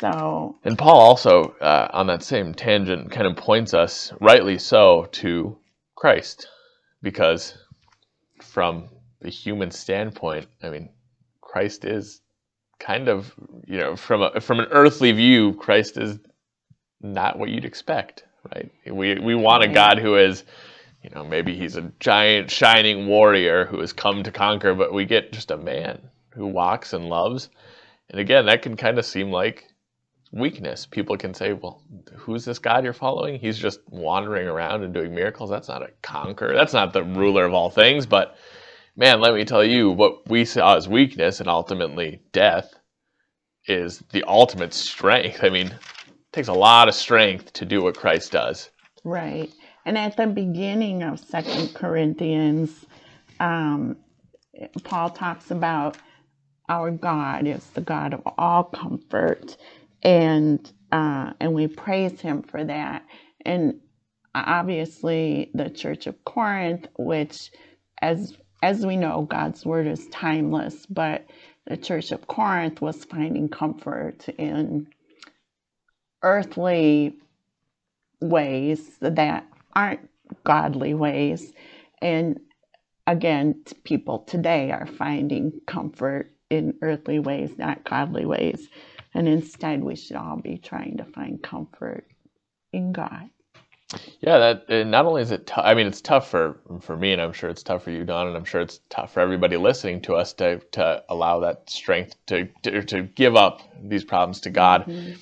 so 0.00 0.56
And 0.64 0.78
Paul 0.78 1.00
also, 1.00 1.54
uh, 1.60 1.88
on 1.92 2.06
that 2.08 2.22
same 2.22 2.54
tangent, 2.54 3.10
kind 3.10 3.26
of 3.26 3.36
points 3.36 3.74
us, 3.74 4.12
rightly 4.20 4.58
so, 4.58 5.08
to 5.12 5.58
Christ, 5.94 6.48
because 7.02 7.56
from 8.42 8.88
the 9.20 9.30
human 9.30 9.70
standpoint, 9.70 10.46
I 10.62 10.70
mean, 10.70 10.88
Christ 11.40 11.84
is 11.84 12.22
kind 12.78 13.08
of, 13.08 13.34
you 13.66 13.78
know, 13.78 13.96
from 13.96 14.22
a, 14.22 14.40
from 14.40 14.60
an 14.60 14.68
earthly 14.70 15.12
view, 15.12 15.54
Christ 15.54 15.98
is 15.98 16.18
not 17.00 17.38
what 17.38 17.50
you'd 17.50 17.64
expect, 17.64 18.24
right? 18.54 18.70
We 18.86 19.18
we 19.18 19.34
want 19.34 19.64
a 19.64 19.68
God 19.68 19.98
who 19.98 20.16
is, 20.16 20.44
you 21.02 21.10
know, 21.10 21.24
maybe 21.24 21.54
he's 21.56 21.76
a 21.76 21.92
giant 22.00 22.50
shining 22.50 23.06
warrior 23.06 23.66
who 23.66 23.80
has 23.80 23.92
come 23.92 24.22
to 24.22 24.32
conquer, 24.32 24.74
but 24.74 24.92
we 24.92 25.04
get 25.04 25.32
just 25.32 25.50
a 25.50 25.56
man 25.56 26.00
who 26.30 26.46
walks 26.46 26.92
and 26.92 27.08
loves. 27.08 27.50
And 28.08 28.20
again, 28.20 28.46
that 28.46 28.62
can 28.62 28.76
kind 28.76 28.98
of 28.98 29.04
seem 29.04 29.30
like 29.30 29.69
weakness. 30.32 30.86
People 30.86 31.16
can 31.16 31.34
say, 31.34 31.52
well, 31.52 31.82
who's 32.16 32.44
this 32.44 32.58
God 32.58 32.84
you're 32.84 32.92
following? 32.92 33.38
He's 33.38 33.58
just 33.58 33.80
wandering 33.88 34.48
around 34.48 34.84
and 34.84 34.94
doing 34.94 35.14
miracles. 35.14 35.50
That's 35.50 35.68
not 35.68 35.82
a 35.82 35.90
conqueror. 36.02 36.54
That's 36.54 36.72
not 36.72 36.92
the 36.92 37.04
ruler 37.04 37.44
of 37.44 37.54
all 37.54 37.70
things. 37.70 38.06
But 38.06 38.36
man, 38.96 39.20
let 39.20 39.34
me 39.34 39.44
tell 39.44 39.64
you, 39.64 39.90
what 39.90 40.28
we 40.28 40.44
saw 40.44 40.76
as 40.76 40.88
weakness 40.88 41.40
and 41.40 41.48
ultimately 41.48 42.22
death 42.32 42.74
is 43.66 44.02
the 44.12 44.24
ultimate 44.24 44.74
strength. 44.74 45.40
I 45.42 45.48
mean, 45.50 45.68
it 45.68 45.78
takes 46.32 46.48
a 46.48 46.52
lot 46.52 46.88
of 46.88 46.94
strength 46.94 47.52
to 47.54 47.64
do 47.64 47.82
what 47.82 47.96
Christ 47.96 48.32
does. 48.32 48.70
right. 49.04 49.50
And 49.86 49.96
at 49.98 50.16
the 50.16 50.26
beginning 50.26 51.02
of 51.02 51.18
Second 51.18 51.74
Corinthians, 51.74 52.86
um, 53.40 53.96
Paul 54.84 55.10
talks 55.10 55.50
about 55.50 55.96
our 56.68 56.90
God 56.90 57.46
is 57.46 57.64
the 57.70 57.80
God 57.80 58.14
of 58.14 58.22
all 58.38 58.64
comfort, 58.64 59.56
and 60.02 60.70
uh, 60.92 61.32
and 61.40 61.54
we 61.54 61.68
praise 61.68 62.20
Him 62.20 62.42
for 62.42 62.64
that. 62.64 63.04
And 63.44 63.80
obviously, 64.34 65.50
the 65.54 65.70
Church 65.70 66.06
of 66.06 66.24
Corinth, 66.24 66.86
which, 66.98 67.50
as 68.02 68.36
as 68.62 68.84
we 68.84 68.96
know, 68.96 69.22
God's 69.22 69.64
word 69.64 69.86
is 69.86 70.06
timeless, 70.08 70.86
but 70.86 71.26
the 71.66 71.76
Church 71.76 72.12
of 72.12 72.26
Corinth 72.26 72.80
was 72.80 73.04
finding 73.04 73.48
comfort 73.48 74.28
in 74.38 74.86
earthly 76.22 77.14
ways 78.20 78.98
that 79.00 79.46
aren't 79.74 80.08
godly 80.44 80.94
ways. 80.94 81.52
And 82.02 82.40
again, 83.06 83.64
people 83.84 84.20
today 84.20 84.70
are 84.70 84.86
finding 84.86 85.60
comfort 85.66 86.32
in 86.50 86.74
earthly 86.82 87.18
ways, 87.18 87.56
not 87.58 87.84
godly 87.84 88.26
ways. 88.26 88.68
And 89.14 89.28
instead, 89.28 89.82
we 89.82 89.96
should 89.96 90.16
all 90.16 90.36
be 90.36 90.58
trying 90.58 90.96
to 90.98 91.04
find 91.04 91.42
comfort 91.42 92.06
in 92.72 92.92
God. 92.92 93.30
Yeah, 94.20 94.38
that 94.68 94.86
not 94.86 95.04
only 95.06 95.22
is 95.22 95.32
it 95.32 95.48
tough. 95.48 95.64
I 95.64 95.74
mean, 95.74 95.88
it's 95.88 96.00
tough 96.00 96.30
for 96.30 96.60
for 96.80 96.96
me, 96.96 97.12
and 97.12 97.20
I'm 97.20 97.32
sure 97.32 97.50
it's 97.50 97.64
tough 97.64 97.82
for 97.82 97.90
you, 97.90 98.04
Dawn, 98.04 98.28
and 98.28 98.36
I'm 98.36 98.44
sure 98.44 98.60
it's 98.60 98.80
tough 98.88 99.12
for 99.12 99.20
everybody 99.20 99.56
listening 99.56 100.00
to 100.02 100.14
us 100.14 100.32
to 100.34 100.60
to 100.72 101.02
allow 101.08 101.40
that 101.40 101.68
strength 101.68 102.14
to 102.26 102.48
to, 102.62 102.82
to 102.84 103.02
give 103.02 103.34
up 103.34 103.62
these 103.82 104.04
problems 104.04 104.40
to 104.42 104.50
God. 104.50 104.86
Mhm. 104.86 105.16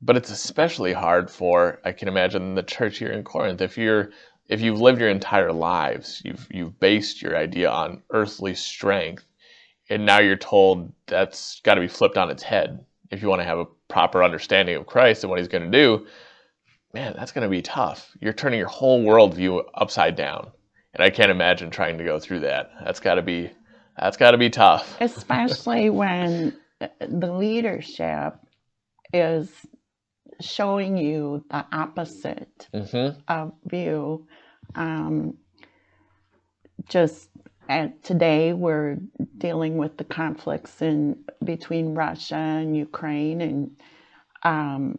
But 0.00 0.16
it's 0.16 0.30
especially 0.30 0.92
hard 0.92 1.30
for 1.30 1.80
I 1.84 1.92
can 1.92 2.06
imagine 2.06 2.54
the 2.54 2.62
church 2.62 2.98
here 2.98 3.10
in 3.10 3.24
Corinth. 3.24 3.60
If 3.60 3.76
you're 3.76 4.10
if 4.48 4.60
you've 4.60 4.80
lived 4.80 5.00
your 5.00 5.10
entire 5.10 5.52
lives, 5.52 6.22
you've 6.24 6.46
you've 6.50 6.78
based 6.78 7.22
your 7.22 7.36
idea 7.36 7.70
on 7.70 8.02
earthly 8.10 8.54
strength, 8.54 9.24
and 9.90 10.06
now 10.06 10.20
you're 10.20 10.36
told 10.36 10.92
that's 11.06 11.60
got 11.60 11.74
to 11.74 11.80
be 11.80 11.88
flipped 11.88 12.16
on 12.16 12.30
its 12.30 12.44
head 12.44 12.84
if 13.12 13.22
you 13.22 13.28
want 13.28 13.40
to 13.40 13.46
have 13.46 13.58
a 13.58 13.66
proper 13.88 14.24
understanding 14.24 14.74
of 14.76 14.86
Christ 14.86 15.22
and 15.22 15.30
what 15.30 15.38
He's 15.38 15.48
going 15.48 15.70
to 15.70 15.78
do 15.78 16.06
man, 16.94 17.14
that's 17.16 17.32
going 17.32 17.42
to 17.42 17.48
be 17.50 17.62
tough. 17.62 18.10
You're 18.20 18.32
turning 18.32 18.58
your 18.58 18.68
whole 18.68 19.02
worldview 19.02 19.64
upside 19.74 20.16
down, 20.16 20.50
and 20.94 21.02
I 21.02 21.10
can't 21.10 21.30
imagine 21.30 21.70
trying 21.70 21.98
to 21.98 22.04
go 22.04 22.18
through 22.18 22.40
that. 22.40 22.70
That's 22.84 23.00
got 23.00 23.14
to 23.14 23.22
be 23.22 23.50
that's 23.98 24.16
got 24.16 24.32
to 24.32 24.38
be 24.38 24.50
tough. 24.50 24.96
Especially 25.00 25.90
when 25.90 26.58
the 26.80 27.32
leadership 27.32 28.34
is 29.12 29.50
showing 30.40 30.96
you 30.96 31.44
the 31.50 31.64
opposite 31.72 32.68
hmm 32.72 33.10
of 33.28 33.52
view. 33.64 34.26
Um, 34.74 35.36
just 36.88 37.28
at 37.68 38.02
today, 38.02 38.52
we're 38.52 38.98
dealing 39.38 39.76
with 39.76 39.96
the 39.96 40.04
conflicts 40.04 40.82
in 40.82 41.24
between 41.44 41.94
Russia 41.94 42.34
and 42.34 42.76
Ukraine, 42.76 43.40
and 43.40 43.76
um, 44.42 44.98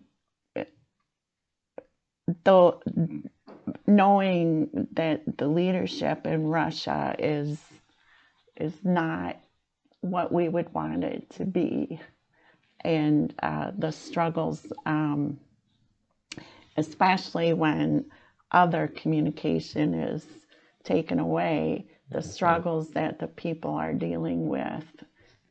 knowing 3.86 4.88
that 4.94 5.38
the 5.38 5.48
leadership 5.48 6.26
in 6.26 6.48
Russia 6.48 7.16
is 7.20 7.60
is 8.56 8.74
not 8.84 9.38
what 10.02 10.32
we 10.32 10.48
would 10.48 10.74
want 10.74 11.04
it 11.04 11.30
to 11.32 11.46
be, 11.46 12.00
and 12.82 13.34
uh, 13.42 13.72
the 13.78 13.92
struggles, 13.92 14.66
um, 14.86 15.40
especially 16.78 17.54
when 17.54 18.06
other 18.52 18.88
communication 18.88 19.94
is 19.94 20.26
taken 20.84 21.20
away, 21.20 21.88
the 22.14 22.22
struggles 22.22 22.92
that 22.92 23.20
the 23.20 23.28
people 23.28 23.72
are 23.74 23.94
dealing 23.94 24.48
with 24.50 24.86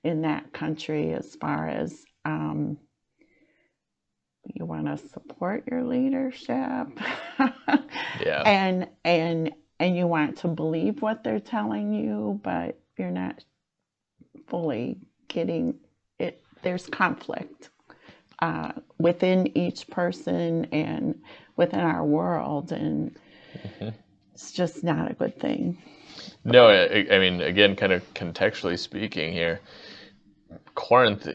in 0.05 0.23
that 0.23 0.53
country 0.53 1.13
as 1.13 1.35
far 1.37 1.69
as 1.69 2.05
um, 2.25 2.79
you 4.55 4.65
want 4.67 4.87
to 4.87 4.97
support 5.09 5.65
your 5.71 5.85
leadership 5.85 6.89
Yeah. 8.25 8.43
and 8.45 8.89
and 9.05 9.53
and 9.81 9.97
you 9.97 10.07
want 10.07 10.39
to 10.39 10.49
believe 10.49 11.03
what 11.03 11.25
they're 11.25 11.41
telling 11.41 11.93
you 11.93 12.41
but 12.43 12.79
you're 12.99 13.11
not 13.11 13.45
fully 14.49 14.99
getting 15.29 15.75
it 16.19 16.43
there's 16.63 16.87
conflict 16.87 17.71
uh, 18.41 18.73
within 18.99 19.57
each 19.57 19.89
person 19.89 20.65
and 20.73 21.21
within 21.57 21.81
our 21.81 22.05
world 22.05 22.73
and 22.73 23.17
Mhm. 23.81 23.95
it's 24.35 24.53
just 24.53 24.83
not 24.83 25.11
a 25.11 25.15
good 25.15 25.39
thing 25.39 25.79
No, 26.45 26.69
I, 26.69 27.07
I 27.11 27.19
mean, 27.19 27.41
again, 27.41 27.77
kind 27.77 27.93
of 27.93 28.03
contextually 28.15 28.79
speaking 28.79 29.33
here, 29.33 29.61
Corinth, 30.75 31.29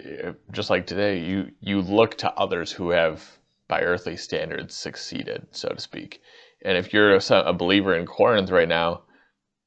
just 0.52 0.70
like 0.70 0.86
today, 0.88 1.20
you 1.20 1.52
you 1.60 1.82
look 1.82 2.18
to 2.20 2.32
others 2.34 2.72
who 2.72 2.90
have, 2.90 3.24
by 3.68 3.82
earthly 3.82 4.18
standards, 4.18 4.76
succeeded, 4.76 5.48
so 5.52 5.70
to 5.70 5.80
speak. 5.80 6.22
And 6.64 6.78
if 6.78 6.94
you're 6.94 7.16
a, 7.16 7.22
a 7.32 7.54
believer 7.54 7.96
in 7.96 8.06
Corinth 8.06 8.50
right 8.50 8.68
now, 8.68 9.04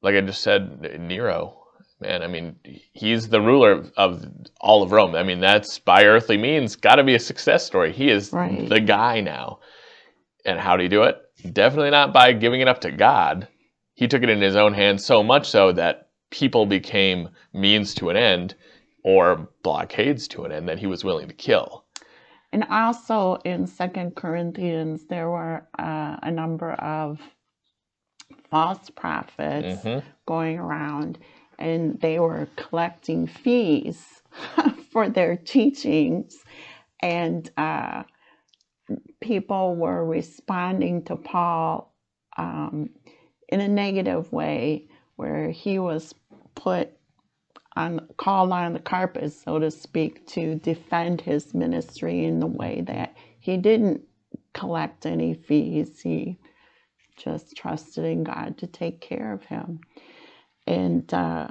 like 0.01 0.15
I 0.15 0.21
just 0.21 0.41
said, 0.41 0.99
Nero, 0.99 1.57
man, 1.99 2.21
I 2.23 2.27
mean, 2.27 2.55
he's 2.93 3.29
the 3.29 3.41
ruler 3.41 3.71
of, 3.71 3.91
of 3.95 4.25
all 4.59 4.83
of 4.83 4.91
Rome. 4.91 5.15
I 5.15 5.23
mean, 5.23 5.39
that's 5.39 5.79
by 5.79 6.05
earthly 6.05 6.37
means 6.37 6.75
got 6.75 6.95
to 6.95 7.03
be 7.03 7.15
a 7.15 7.19
success 7.19 7.65
story. 7.65 7.91
He 7.93 8.09
is 8.09 8.33
Right. 8.33 8.67
the 8.67 8.79
guy 8.79 9.21
now. 9.21 9.59
And 10.45 10.59
how 10.59 10.75
do 10.75 10.83
you 10.83 10.89
do 10.89 11.03
it? 11.03 11.17
Definitely 11.53 11.91
not 11.91 12.13
by 12.13 12.33
giving 12.33 12.61
it 12.61 12.67
up 12.67 12.81
to 12.81 12.91
God. 12.91 13.47
He 14.01 14.07
took 14.07 14.23
it 14.23 14.29
in 14.29 14.41
his 14.41 14.55
own 14.55 14.73
hands 14.73 15.05
so 15.05 15.21
much 15.21 15.47
so 15.47 15.71
that 15.73 16.09
people 16.31 16.65
became 16.65 17.29
means 17.53 17.93
to 17.93 18.09
an 18.09 18.17
end 18.17 18.55
or 19.03 19.47
blockades 19.61 20.27
to 20.29 20.43
an 20.43 20.51
end 20.51 20.67
that 20.67 20.79
he 20.79 20.87
was 20.87 21.03
willing 21.03 21.27
to 21.27 21.35
kill. 21.35 21.85
and 22.51 22.63
also 22.71 23.35
in 23.45 23.67
second 23.67 24.15
corinthians 24.15 25.05
there 25.05 25.29
were 25.29 25.67
uh, 25.77 26.17
a 26.23 26.31
number 26.31 26.71
of 26.73 27.19
false 28.49 28.89
prophets 28.89 29.83
hmm 29.83 29.99
going 30.25 30.57
around 30.57 31.19
and 31.59 31.99
they 32.01 32.19
were 32.19 32.47
collecting 32.55 33.27
fees 33.27 34.21
for 34.91 35.09
their 35.09 35.35
teachings 35.37 36.37
and 37.01 37.51
uh, 37.57 38.03
people 39.21 39.75
were 39.75 40.03
responding 40.05 41.03
to 41.03 41.15
paul 41.15 41.93
um, 42.37 42.89
in 43.51 43.61
a 43.61 43.67
negative 43.69 44.31
way 44.33 44.87
where 45.17 45.51
he 45.51 45.79
was 45.79 46.15
put 46.55 46.91
on 47.77 48.07
called 48.17 48.51
on 48.51 48.73
the 48.73 48.79
carpet 48.79 49.31
so 49.33 49.59
to 49.59 49.71
speak 49.71 50.25
to 50.27 50.55
defend 50.57 51.21
his 51.21 51.53
ministry 51.53 52.25
in 52.25 52.39
the 52.39 52.47
way 52.47 52.81
that 52.87 53.15
he 53.39 53.57
didn't 53.57 54.01
collect 54.53 55.05
any 55.05 55.33
fees 55.33 56.01
he 56.01 56.37
just 57.17 57.55
trusted 57.57 58.05
in 58.05 58.23
god 58.23 58.57
to 58.57 58.67
take 58.67 59.01
care 59.01 59.33
of 59.33 59.43
him 59.45 59.79
and 60.67 61.13
uh, 61.13 61.47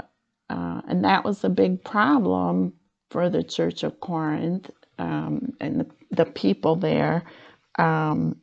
uh, 0.50 0.80
and 0.88 1.04
that 1.04 1.24
was 1.24 1.44
a 1.44 1.48
big 1.48 1.82
problem 1.84 2.72
for 3.10 3.28
the 3.30 3.42
Church 3.42 3.82
of 3.82 4.00
Corinth 4.00 4.70
um, 4.98 5.52
and 5.60 5.80
the 5.80 5.86
the 6.10 6.26
people 6.26 6.76
there. 6.76 7.24
Um, 7.78 8.36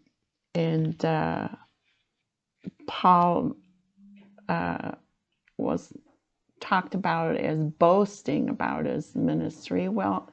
and 0.56 1.04
uh, 1.06 1.50
Paul 2.88 3.56
uh, 4.50 4.92
was 5.58 5.94
talked 6.60 6.96
about 6.96 7.38
as 7.38 7.60
boasting 7.64 8.50
about 8.50 8.86
his 8.86 9.16
ministry. 9.16 9.88
Well, 9.90 10.30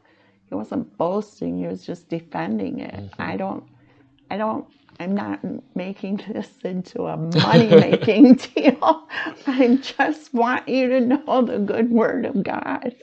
he 0.48 0.54
wasn't 0.54 0.96
boasting; 0.98 1.58
he 1.58 1.66
was 1.66 1.84
just 1.84 2.08
defending 2.08 2.80
it. 2.80 2.94
Mm-hmm. 2.94 3.22
I 3.22 3.36
don't, 3.36 3.64
I 4.30 4.36
don't, 4.36 4.66
I'm 5.00 5.14
not 5.14 5.40
making 5.74 6.22
this 6.32 6.50
into 6.64 7.06
a 7.06 7.16
money 7.16 7.68
making 7.68 8.34
deal. 8.56 9.08
I 9.46 9.78
just 9.82 10.32
want 10.34 10.68
you 10.68 10.88
to 10.88 11.00
know 11.00 11.42
the 11.42 11.58
good 11.58 11.90
word 11.90 12.26
of 12.26 12.42
God. 12.42 12.94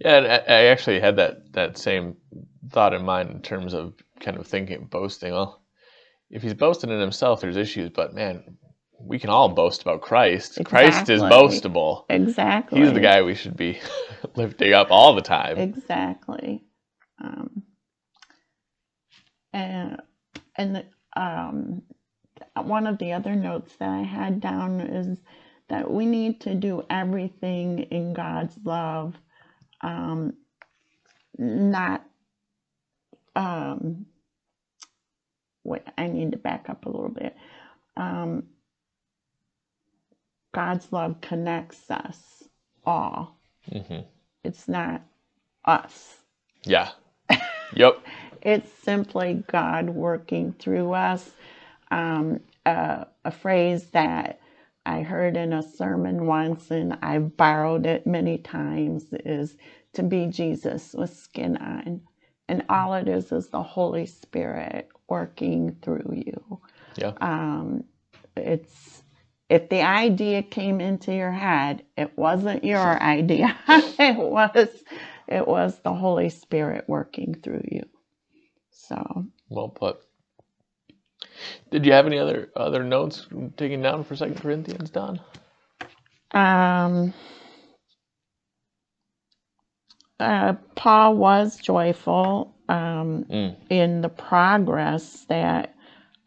Yeah, 0.00 0.18
and 0.18 0.26
I 0.26 0.64
actually 0.64 1.00
had 1.00 1.16
that 1.16 1.52
that 1.52 1.78
same 1.78 2.16
thought 2.70 2.94
in 2.94 3.04
mind 3.04 3.30
in 3.30 3.40
terms 3.42 3.74
of 3.74 3.94
kind 4.20 4.36
of 4.36 4.46
thinking 4.46 4.86
boasting. 4.86 5.32
Well, 5.32 5.61
if 6.32 6.42
he's 6.42 6.54
boasting 6.54 6.90
in 6.90 6.98
himself, 6.98 7.42
there's 7.42 7.58
issues, 7.58 7.90
but 7.90 8.14
man, 8.14 8.56
we 8.98 9.18
can 9.18 9.28
all 9.28 9.50
boast 9.50 9.82
about 9.82 10.00
Christ. 10.00 10.58
Exactly. 10.58 10.64
Christ 10.64 11.10
is 11.10 11.22
boastable. 11.22 12.04
Exactly. 12.08 12.80
He's 12.80 12.92
the 12.92 13.00
guy 13.00 13.20
we 13.22 13.34
should 13.34 13.56
be 13.56 13.80
lifting 14.34 14.72
up 14.72 14.88
all 14.90 15.14
the 15.14 15.22
time. 15.22 15.58
Exactly. 15.58 16.64
Um, 17.22 17.62
and 19.52 20.00
and 20.56 20.84
um, 21.14 21.82
one 22.54 22.86
of 22.86 22.98
the 22.98 23.12
other 23.12 23.36
notes 23.36 23.76
that 23.78 23.90
I 23.90 24.02
had 24.02 24.40
down 24.40 24.80
is 24.80 25.18
that 25.68 25.90
we 25.90 26.06
need 26.06 26.40
to 26.42 26.54
do 26.54 26.82
everything 26.88 27.80
in 27.90 28.14
God's 28.14 28.56
love, 28.64 29.14
um, 29.82 30.32
not. 31.36 32.04
Um, 33.34 34.06
wait, 35.64 35.82
I 35.98 36.08
need 36.08 36.32
to 36.32 36.38
back 36.38 36.68
up 36.68 36.86
a 36.86 36.90
little 36.90 37.10
bit. 37.10 37.36
Um, 37.96 38.44
God's 40.54 40.92
love 40.92 41.20
connects 41.20 41.90
us 41.90 42.44
all. 42.84 43.38
Mm-hmm. 43.72 44.00
It's 44.44 44.68
not 44.68 45.02
us. 45.64 46.18
Yeah. 46.64 46.90
Yep. 47.74 47.98
it's 48.42 48.72
simply 48.82 49.44
God 49.50 49.90
working 49.90 50.54
through 50.58 50.92
us. 50.92 51.30
Um, 51.90 52.40
uh, 52.66 53.04
a 53.24 53.30
phrase 53.30 53.86
that 53.90 54.40
I 54.86 55.02
heard 55.02 55.36
in 55.36 55.52
a 55.52 55.62
sermon 55.62 56.26
once, 56.26 56.70
and 56.70 56.98
I've 57.02 57.36
borrowed 57.36 57.86
it 57.86 58.06
many 58.06 58.38
times, 58.38 59.06
is 59.24 59.56
to 59.94 60.02
be 60.02 60.26
Jesus 60.26 60.94
with 60.94 61.14
skin 61.16 61.56
on. 61.58 62.02
And 62.48 62.64
all 62.68 62.94
it 62.94 63.08
is 63.08 63.32
is 63.32 63.48
the 63.48 63.62
Holy 63.62 64.06
Spirit 64.06 64.88
working 65.12 65.76
through 65.82 66.24
you. 66.26 66.60
Yeah. 66.96 67.12
Um, 67.20 67.84
it's 68.34 69.02
if 69.50 69.68
the 69.68 69.82
idea 69.82 70.42
came 70.42 70.80
into 70.80 71.14
your 71.14 71.30
head, 71.32 71.84
it 71.98 72.16
wasn't 72.16 72.64
your 72.64 73.02
idea. 73.16 73.54
it 73.68 74.16
was 74.16 74.68
it 75.28 75.46
was 75.46 75.78
the 75.80 75.92
Holy 75.92 76.30
Spirit 76.30 76.86
working 76.88 77.34
through 77.44 77.64
you. 77.70 77.84
So 78.70 79.26
well 79.50 79.68
put. 79.68 79.98
Did 81.70 81.84
you 81.86 81.92
have 81.92 82.06
any 82.06 82.18
other 82.18 82.50
other 82.56 82.82
notes 82.82 83.28
taken 83.58 83.82
down 83.82 84.04
for 84.04 84.16
Second 84.16 84.40
Corinthians, 84.40 84.90
Dawn? 84.90 85.20
Um, 86.32 87.12
uh, 90.20 90.54
Paul 90.76 91.16
was 91.16 91.58
joyful 91.58 92.54
um, 92.72 93.24
mm. 93.24 93.54
in 93.68 94.00
the 94.00 94.08
progress 94.08 95.26
that 95.28 95.74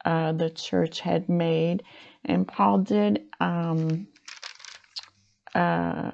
uh, 0.05 0.31
the 0.31 0.51
church 0.51 0.99
had 0.99 1.27
made, 1.27 1.83
and 2.23 2.47
Paul 2.47 2.79
did. 2.79 3.23
Um, 3.39 4.07
uh, 5.55 6.11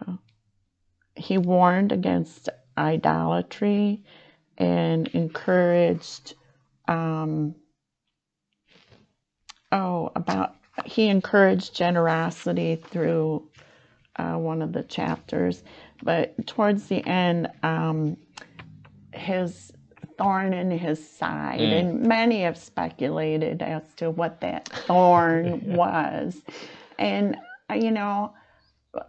he 1.16 1.38
warned 1.38 1.92
against 1.92 2.48
idolatry 2.78 4.04
and 4.58 5.08
encouraged 5.10 6.36
um, 6.88 7.54
oh 9.72 10.12
about 10.16 10.56
he 10.86 11.08
encouraged 11.08 11.76
generosity 11.76 12.76
through 12.76 13.48
uh, 14.16 14.36
one 14.36 14.62
of 14.62 14.72
the 14.72 14.84
chapters 14.84 15.64
but 16.04 16.48
towards 16.48 16.88
the 16.88 17.06
end 17.06 17.50
um, 17.64 18.16
his 19.14 19.72
thorn 20.22 20.54
in 20.54 20.72
his 20.72 21.10
side 21.10 21.60
mm. 21.60 21.80
and 21.80 22.02
many 22.02 22.42
have 22.42 22.58
speculated 22.58 23.62
as 23.62 23.84
to 23.96 24.12
what 24.12 24.42
that 24.42 24.68
thorn 24.70 25.62
was 25.76 26.42
and 27.00 27.36
uh, 27.70 27.74
you 27.74 27.92
know 27.92 28.34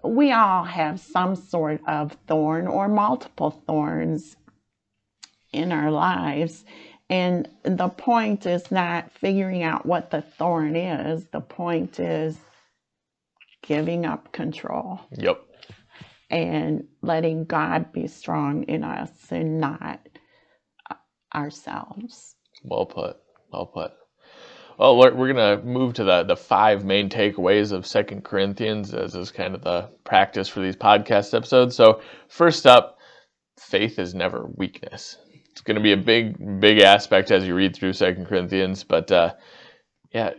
we 0.03 0.33
all 0.33 0.65
have 0.65 1.01
some 1.01 1.35
sort 1.35 1.81
of 1.87 2.17
thorn 2.27 2.67
or 2.67 2.89
multiple 2.89 3.51
thorns 3.51 4.37
in 5.53 5.73
our 5.73 5.91
lives. 5.91 6.65
And 7.11 7.49
the 7.63 7.89
point 7.89 8.47
is 8.47 8.71
not 8.71 9.13
figuring 9.13 9.63
out 9.63 9.85
what 9.85 10.11
the 10.11 10.23
thorn 10.23 10.77
is, 10.77 11.27
the 11.27 11.41
point 11.41 12.01
is 12.01 12.39
giving 13.63 14.07
up 14.07 14.33
control. 14.33 15.01
Yep. 15.13 15.43
And 16.31 16.89
letting 17.03 17.45
God 17.45 17.93
be 17.93 18.07
strong 18.07 18.63
in 18.63 18.83
us 18.83 19.11
and 19.31 19.61
not 19.61 20.01
ourselves. 21.35 22.37
Well 22.65 22.87
put. 22.87 23.17
Well 23.53 23.67
put. 23.67 23.93
Well, 24.79 24.97
we're, 24.97 25.15
we're 25.15 25.33
going 25.33 25.59
to 25.59 25.65
move 25.65 25.95
to 25.95 26.05
the, 26.05 26.23
the 26.25 26.37
five 26.37 26.85
main 26.85 27.09
takeaways 27.09 27.73
of 27.73 27.87
Second 27.87 28.25
Corinthians 28.25 28.95
as 28.95 29.15
is 29.15 29.31
kind 29.31 29.55
of 29.55 29.63
the 29.63 29.91
practice 30.05 30.49
for 30.49 30.61
these 30.61 30.77
podcast 30.77 31.35
episodes. 31.35 31.77
So, 31.77 32.01
first 32.29 32.67
up, 32.67 32.99
faith 33.59 33.99
is 33.99 34.15
never 34.15 34.51
weakness. 34.57 35.19
It's 35.51 35.61
going 35.61 35.77
to 35.77 35.83
be 35.83 35.93
a 35.93 35.97
big, 35.97 36.61
big 36.61 36.81
aspect 36.81 37.31
as 37.31 37.47
you 37.47 37.55
read 37.55 37.77
through 37.77 37.93
Second 37.93 38.27
Corinthians, 38.27 38.83
but 38.83 39.13
uh, 39.13 39.35
yeah, 40.13 40.31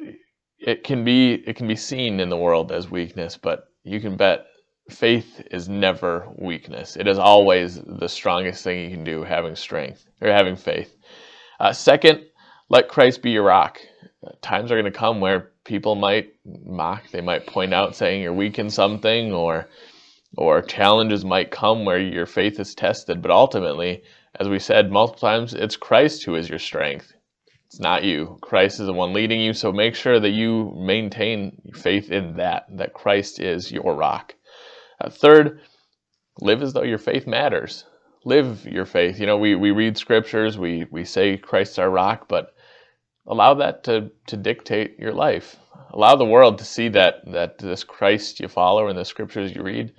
it 0.60 0.84
can 0.84 1.03
be 1.03 1.34
it 1.34 1.56
can 1.56 1.67
be 1.67 1.75
seen 1.75 2.19
in 2.19 2.29
the 2.29 2.38
world 2.38 2.71
as 2.71 2.89
weakness, 2.89 3.38
but 3.38 3.67
you 3.84 3.99
can 3.99 4.17
bet 4.17 4.45
faith 4.89 5.41
is 5.52 5.69
never 5.69 6.28
weakness. 6.38 6.98
It 6.98 7.08
is 7.08 7.17
always 7.17 7.82
the 7.86 8.10
strongest 8.10 8.63
thing 8.63 8.84
you 8.84 8.96
can 8.96 9.04
do, 9.04 9.24
having 9.24 9.56
strength 9.56 10.06
or 10.22 10.30
having 10.30 10.56
faith. 10.56 10.96
Uh, 11.60 11.74
second, 11.74 12.26
let 12.69 12.89
Christ 12.89 13.22
be 13.22 13.32
your 13.32 13.43
rock 13.43 13.80
times 14.41 14.72
are 14.72 14.80
going 14.80 14.91
to 14.91 14.98
come 14.98 15.19
where 15.19 15.52
people 15.63 15.96
might 15.96 16.34
mock, 16.46 17.10
they 17.12 17.22
might 17.22 17.48
point 17.48 17.74
out 17.74 17.96
saying 17.96 18.22
you're 18.22 18.34
weak 18.34 18.60
in 18.60 18.69
something 18.69 19.34
or 19.34 19.67
or 20.36 20.63
challenges 20.63 21.24
might 21.24 21.52
come 21.52 21.86
where 21.86 22.00
your 22.00 22.26
faith 22.26 22.60
is 22.60 22.74
tested, 22.74 23.22
but 23.22 23.30
ultimately, 23.30 24.02
as 24.39 24.50
we 24.50 24.58
said 24.58 24.91
multiple 24.91 25.30
times, 25.30 25.54
it's 25.54 25.76
Christ 25.76 26.24
who 26.24 26.34
is 26.34 26.50
your 26.50 26.58
strength. 26.58 27.13
It's 27.67 27.80
not 27.80 28.04
you. 28.04 28.39
Christ 28.41 28.80
is 28.80 28.88
the 28.88 28.93
one 28.93 29.13
leading 29.13 29.39
you, 29.39 29.54
so 29.54 29.72
make 29.72 29.93
sure 29.93 30.19
that 30.19 30.32
you 30.32 30.74
maintain 30.76 31.62
faith 31.76 32.10
in 32.10 32.38
that, 32.38 32.65
that 32.72 32.93
Christ 32.93 33.39
is 33.39 33.72
your 33.72 33.93
rock. 33.93 34.34
Uh, 35.04 35.10
third, 35.10 35.60
live 36.39 36.62
as 36.62 36.74
though 36.74 36.84
your 36.84 36.98
faith 36.98 37.28
matters. 37.28 37.86
Live 38.26 38.66
your 38.66 38.86
faith. 38.86 39.20
You 39.20 39.26
know, 39.26 39.38
we, 39.38 39.56
we 39.56 39.72
read 39.72 39.98
scriptures, 39.98 40.58
we, 40.58 40.86
we 40.89 41.04
say 41.04 41.38
Christ's 41.38 41.80
our 41.80 41.89
rock, 41.89 42.28
but 42.30 42.54
allow 43.28 43.56
that 43.56 43.84
to, 43.86 44.12
to 44.28 44.38
dictate 44.38 44.98
your 44.98 45.12
life. 45.13 45.58
Allow 45.92 46.16
the 46.16 46.26
world 46.26 46.58
to 46.60 46.66
see 46.66 46.89
that, 46.89 47.16
that 47.32 47.58
this 47.58 47.84
Christ 47.84 48.39
you 48.39 48.48
follow 48.48 48.88
and 48.88 48.98
the 48.98 49.04
scriptures 49.04 49.54
you 49.54 49.62
read, 49.62 49.94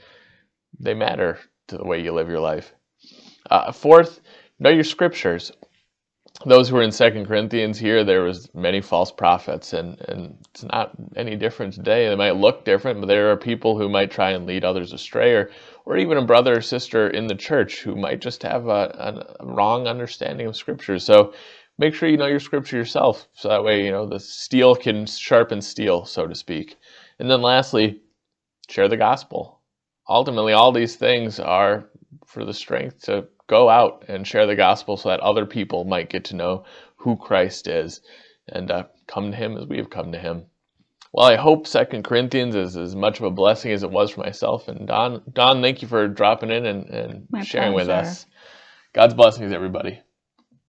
they 0.80 0.94
matter 0.94 1.38
to 1.68 1.76
the 1.76 1.84
way 1.84 2.02
you 2.02 2.12
live 2.12 2.28
your 2.28 2.40
life. 2.40 2.72
Uh, 3.50 3.72
fourth, 3.72 4.20
know 4.58 4.70
your 4.70 4.84
scriptures. 4.84 5.52
Those 6.46 6.68
who 6.68 6.76
are 6.76 6.82
in 6.82 6.90
Second 6.92 7.26
Corinthians 7.26 7.78
here, 7.78 8.04
there 8.04 8.22
was 8.22 8.52
many 8.54 8.80
false 8.80 9.12
prophets, 9.12 9.72
and, 9.72 10.00
and 10.08 10.36
it's 10.50 10.64
not 10.64 10.92
any 11.16 11.36
different 11.36 11.74
today. 11.74 12.08
They 12.08 12.16
might 12.16 12.36
look 12.36 12.64
different, 12.64 13.00
but 13.00 13.06
there 13.06 13.30
are 13.30 13.36
people 13.36 13.78
who 13.78 13.88
might 13.88 14.10
try 14.10 14.30
and 14.30 14.44
lead 14.46 14.64
others 14.64 14.92
astray, 14.92 15.34
or, 15.34 15.50
or 15.86 15.96
even 15.96 16.18
a 16.18 16.24
brother 16.24 16.58
or 16.58 16.60
sister 16.60 17.08
in 17.08 17.28
the 17.28 17.36
church 17.36 17.82
who 17.82 17.94
might 17.94 18.20
just 18.20 18.42
have 18.42 18.66
a, 18.66 19.26
a 19.40 19.46
wrong 19.46 19.86
understanding 19.86 20.46
of 20.46 20.56
Scripture. 20.56 20.98
So 20.98 21.32
make 21.78 21.94
sure 21.94 22.08
you 22.08 22.16
know 22.16 22.26
your 22.26 22.40
scripture 22.40 22.76
yourself 22.76 23.28
so 23.34 23.48
that 23.48 23.64
way 23.64 23.84
you 23.84 23.90
know 23.90 24.06
the 24.06 24.20
steel 24.20 24.74
can 24.74 25.06
sharpen 25.06 25.60
steel 25.60 26.04
so 26.04 26.26
to 26.26 26.34
speak 26.34 26.76
and 27.18 27.30
then 27.30 27.42
lastly 27.42 28.00
share 28.68 28.88
the 28.88 28.96
gospel 28.96 29.60
ultimately 30.08 30.52
all 30.52 30.72
these 30.72 30.96
things 30.96 31.40
are 31.40 31.88
for 32.26 32.44
the 32.44 32.54
strength 32.54 33.02
to 33.02 33.26
go 33.46 33.68
out 33.68 34.04
and 34.08 34.26
share 34.26 34.46
the 34.46 34.56
gospel 34.56 34.96
so 34.96 35.08
that 35.08 35.20
other 35.20 35.46
people 35.46 35.84
might 35.84 36.10
get 36.10 36.24
to 36.24 36.36
know 36.36 36.64
who 36.96 37.16
christ 37.16 37.66
is 37.66 38.00
and 38.48 38.70
uh, 38.70 38.84
come 39.06 39.30
to 39.30 39.36
him 39.36 39.56
as 39.56 39.66
we 39.66 39.78
have 39.78 39.90
come 39.90 40.12
to 40.12 40.18
him. 40.18 40.44
Well 41.12 41.26
i 41.26 41.36
hope 41.36 41.66
second 41.66 42.04
corinthians 42.04 42.54
is 42.54 42.76
as 42.76 42.94
much 42.96 43.18
of 43.18 43.24
a 43.24 43.30
blessing 43.30 43.72
as 43.72 43.82
it 43.82 43.90
was 43.90 44.10
for 44.10 44.20
myself. 44.20 44.68
And 44.68 44.86
Dawn 44.86 45.22
Dawn 45.32 45.62
thank 45.62 45.82
you 45.82 45.88
for 45.88 46.08
dropping 46.08 46.50
in 46.50 46.66
and, 46.66 46.86
and 46.86 47.26
sharing 47.44 47.72
pleasure. 47.72 47.74
with 47.74 47.88
us. 47.88 48.26
God's 48.92 49.14
blessings 49.14 49.52
everybody 49.52 50.00